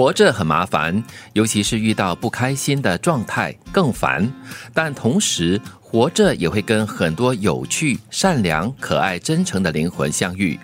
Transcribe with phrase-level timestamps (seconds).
[0.00, 1.04] 活着很麻烦，
[1.34, 4.32] 尤其是遇到不开心的状态更烦。
[4.72, 10.58] 但同时，活着也会跟很多有趣、善良、可爱、真诚的灵魂相遇。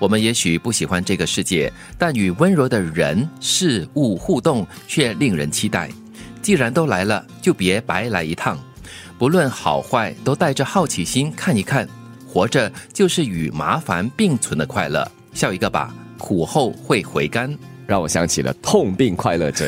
[0.00, 5.88] 我们也许不喜欢这个世界，但与温柔的人事物互动却令人期待。
[6.42, 8.58] 既然都来了，就别白来一趟。
[9.16, 11.88] 不论好坏，都带着好奇心看一看。
[12.26, 17.56] 活着就是与麻烦并存的快乐，笑一个吧，苦后会回甘。
[17.92, 19.66] 让我想起了痛并快乐着，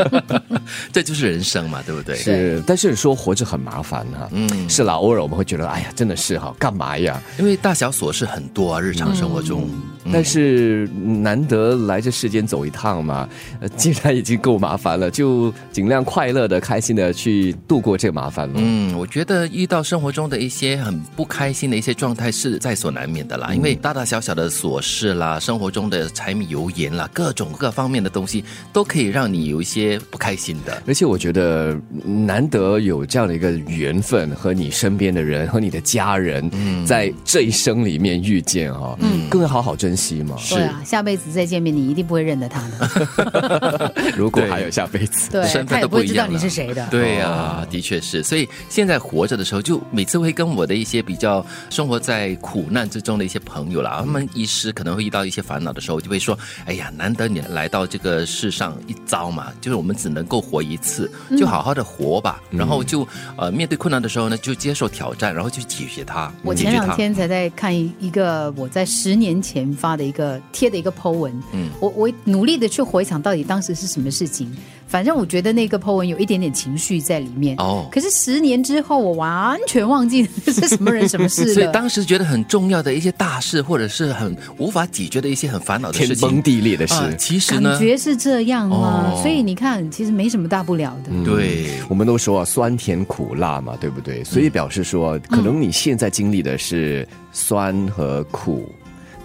[0.90, 2.16] 这就是人生嘛，对不对？
[2.16, 4.26] 是，但是说活着很麻烦哈。
[4.32, 7.22] 嗯，是啦，偶尔我们会觉得，哎呀，真的是哈，干嘛呀？
[7.38, 9.68] 因为大小琐事很多啊，日常生活中。
[10.12, 13.28] 但是难得来这世间走一趟嘛，
[13.60, 18.54] 呃，既然已经够麻烦了，就尽量快乐的、开心的去度过这个麻烦了。
[18.58, 28.44] 嗯，我觉得遇到生活中的一些很不开心的一些状态是在所难免的啦，因为大大小小的琐事啦，生活中的柴米油盐啦，各种各方面的东西
[28.74, 30.82] 都可以让你有一些不开心的。
[30.86, 36.50] 而且我觉得难得有这样的一个缘分，和你身边的人和你的家人，
[36.84, 39.93] 在这一生里面遇见哈，嗯，更要好好珍。
[39.96, 43.92] 惜嘛，是啊，下辈子再见面，你一定不会认得他的。
[44.16, 46.86] 如果还有下辈子，对，他也不会知道你是谁的。
[46.90, 48.22] 对呀，的确是。
[48.22, 62.40] 所以现在活着的时候，就每次会跟我的一些比较生活在苦难之中的一些朋友啦，他们一时可能会遇到一些烦恼的时候，就会说：“哎呀，难得你来到这个世上一遭嘛，就是我们只能够活一次，就好好的活吧。
[62.50, 63.06] 然后就
[63.36, 66.32] 呃，面对困难的时候呢，就接受挑战，然后去解决它。
[66.42, 69.64] 我前两天才在看一一个我在十年前。
[69.84, 74.50] 发的一个贴的一个 po 文，嗯，我我努力的去回想到底当时是什么事情，
[74.86, 77.86] 反正我觉得那个 po 文有一点点情绪在里面哦。
[77.92, 89.14] 可是十年之后，我完全忘记是什么人什么事 所以当时觉得很重要的一些大事，或者是很无法解决的一些很烦恼的事情，天崩地裂的事，其实呢，感觉是这样吗？
[89.20, 91.10] 所以你看，其实没什么大不了的。
[91.26, 94.24] 对，我们都说啊，酸甜苦辣嘛，对不对？
[94.24, 98.72] 所以表示说，可能你现在经历的是酸和苦。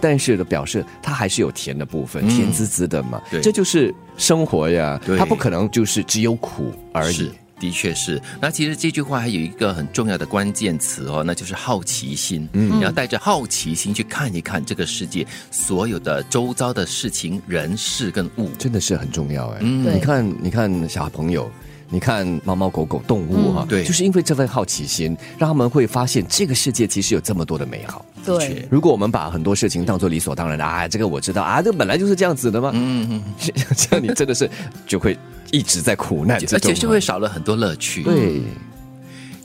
[0.02, 3.22] 但是的表示，它还是有甜的部分，甜滋滋的嘛。
[3.30, 5.00] 对，这就是生活呀。
[5.18, 7.32] 它不可能就是只有苦而已。
[7.60, 8.22] 的确是。
[8.40, 12.48] 那其实这句话还有一个很重要的关键词哦，那就是好奇心。
[12.54, 19.58] 嗯，你要带着好奇心去看一看这个世界所有的周遭的事情、人事跟物，真的是很重要哎。
[19.60, 21.52] 嗯，你看，你看小朋友。
[21.90, 28.06] 你看猫猫狗狗动物哈，对，就是因为这份好奇心，让他们会发现这个世界其实有这么多的美好。
[28.24, 32.70] 对，如果我们把很多事情当做理所当然的啊，这个我知道啊，这本来就是这样子的嘛？
[32.74, 33.24] 嗯嗯，
[33.76, 34.48] 这样你真的是
[34.86, 35.18] 就会
[35.52, 38.04] 一直在苦难之中，而且就会少了很多乐趣。
[38.04, 38.42] 对，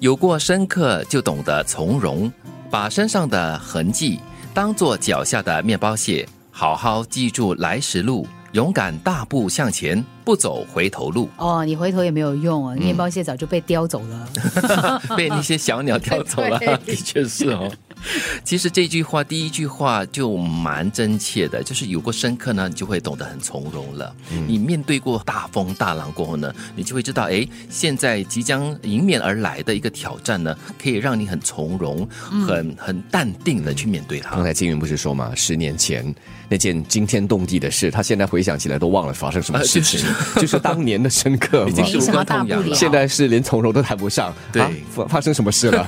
[0.01, 2.31] 有过深刻就懂得从容，
[2.71, 4.21] 把身上的痕迹
[4.53, 8.27] 当做脚下的面包屑，好好记住来时路。
[8.55, 11.29] 勇敢大步向前，不走回头路。
[11.39, 14.29] 哦，你回头也没有用啊，面包蟹早就被叼走了，
[15.19, 16.57] 被那些小鸟叼走了。
[16.87, 17.69] 的确是哦。
[18.45, 24.15] 其实这句话第一句话就蛮真切的，就是有过深刻呢，你就会懂得很从容了。
[24.47, 32.09] 你面对过大风大浪过后呢，你就会知道，哎，现在即将迎面而来的一个挑战呢，可以让你很从容、
[32.47, 34.37] 很很淡定的去面对它。
[34.37, 36.15] 刚才金云不是说嘛，十年前。
[36.47, 40.05] 那件惊天动地的事，他现在回想起来都忘了发生什么事情，
[40.37, 42.77] 就是当年的深刻， 已经是无关痛痒了。
[42.77, 45.83] 现在是连从容都谈不上，对，发发生什么事了？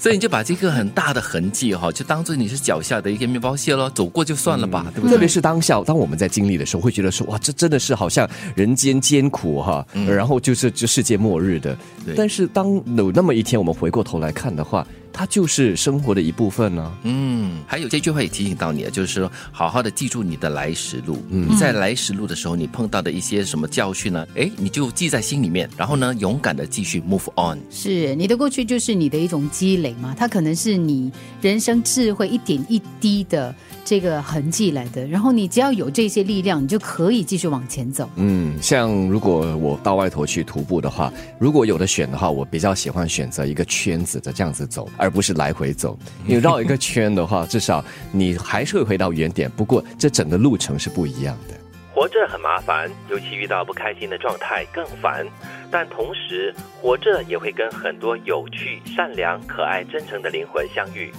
[0.00, 5.12] 所以你就把这个很大的痕迹哈，就当做你是脚下的一个面包屑咯，走过就算了吧，对不对？
[5.12, 11.76] 特别是当下，当我们在经历的时候，会觉得说哇，这真的是好像人间艰苦哈，然后就是这世界末日的。
[12.16, 14.86] 但是当有那么一天，我们回过头来看的话。
[15.12, 16.92] 它就是生活的一部分呢。
[17.02, 21.22] 嗯，还有这句话也提醒到你了，就是说，好好的记住你的来时路。
[21.30, 24.26] 嗯，在来时路的时候，你碰到的一些什么教训呢？
[24.34, 27.58] 哎，你就记在心里面，然后呢，勇敢的继续 move on。
[27.70, 30.14] 是你的过去就是你的一种积累嘛？
[30.16, 31.12] 它可能是你
[31.42, 33.54] 人生智慧一点一滴的
[33.84, 35.06] 这个痕迹来的。
[35.06, 38.08] 然后你只要有这些力量，你就可以继续往前走。
[38.16, 44.88] 嗯，像如果我到外头去徒步的话，如果有的选的话，我比较喜欢选择一个圈子的这样子走。
[44.96, 49.50] 而不是来回走，你绕一个圈的话，至少你还是会回到原点。
[49.50, 51.54] 不过这整个路程是不一样的。
[51.92, 55.26] 活着很麻烦，尤其遇到不开心的状态更烦。
[55.70, 61.12] 但同时，活着也会跟很多有趣、善良、可爱、真诚的灵魂相遇。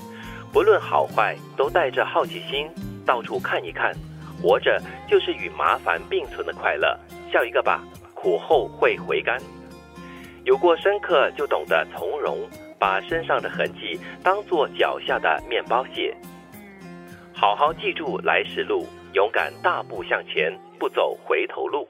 [0.54, 2.70] 不论好坏，都带着好奇心，
[3.06, 3.94] 到处看一看。
[4.42, 7.00] 活着就是与麻烦并存的快乐，
[7.32, 7.84] 笑一个吧，
[8.14, 9.38] 苦后会回甘。
[10.44, 12.40] 有过深刻，就懂得从容。
[12.78, 16.18] 把身上的痕迹当做脚下的面包屑，
[17.32, 21.88] 好好记住来时路，勇敢大步向前，不走回头路。